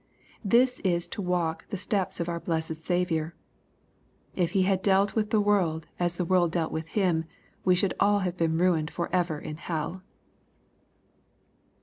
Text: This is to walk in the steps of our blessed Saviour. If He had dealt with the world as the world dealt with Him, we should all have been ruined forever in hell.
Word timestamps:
This 0.43 0.79
is 0.79 1.07
to 1.09 1.21
walk 1.21 1.61
in 1.61 1.67
the 1.69 1.77
steps 1.77 2.19
of 2.19 2.27
our 2.27 2.39
blessed 2.39 2.77
Saviour. 2.83 3.35
If 4.35 4.53
He 4.53 4.63
had 4.63 4.81
dealt 4.81 5.13
with 5.13 5.29
the 5.29 5.39
world 5.39 5.85
as 5.99 6.15
the 6.15 6.25
world 6.25 6.53
dealt 6.53 6.71
with 6.71 6.87
Him, 6.87 7.25
we 7.63 7.75
should 7.75 7.93
all 7.99 8.21
have 8.25 8.35
been 8.35 8.57
ruined 8.57 8.89
forever 8.89 9.37
in 9.37 9.57
hell. 9.57 10.01